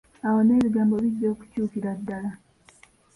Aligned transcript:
Awo 0.25 0.39
n'ebigambo 0.43 0.95
bijja 1.03 1.27
okukyukira 1.33 1.89
ddala. 1.99 2.31